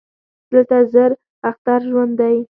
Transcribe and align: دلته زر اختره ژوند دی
دلته 0.51 0.77
زر 0.93 1.11
اختره 1.49 1.85
ژوند 1.91 2.13
دی 2.19 2.37